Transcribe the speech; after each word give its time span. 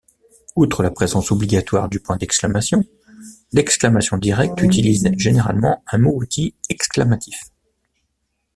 Outre 0.55 0.81
la 0.81 0.89
présence 0.89 1.29
obligatoire 1.29 1.87
du 1.87 1.99
point 1.99 2.17
d'exclamation, 2.17 2.83
l'exclamation 3.53 4.17
directe 4.17 4.59
utilise 4.63 5.07
généralement 5.15 5.83
un 5.91 5.99
mot-outil 5.99 6.55
exclamatif. 6.69 7.39